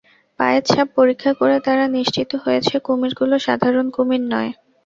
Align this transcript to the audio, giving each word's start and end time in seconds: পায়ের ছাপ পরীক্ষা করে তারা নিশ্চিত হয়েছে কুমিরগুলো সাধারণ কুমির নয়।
পায়ের 0.39 0.63
ছাপ 0.65 0.87
পরীক্ষা 0.97 1.31
করে 1.39 1.57
তারা 1.67 1.85
নিশ্চিত 1.97 2.31
হয়েছে 2.43 2.75
কুমিরগুলো 2.85 3.35
সাধারণ 3.47 3.85
কুমির 3.95 4.23
নয়। 4.31 4.51